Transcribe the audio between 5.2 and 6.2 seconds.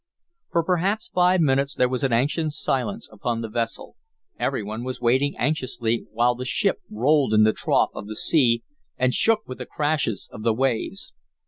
anxiously,